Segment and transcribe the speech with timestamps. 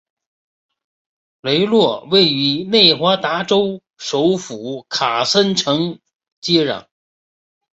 [1.41, 5.99] 雷诺位于内华达州首府卡森城
[6.39, 6.87] 接壤。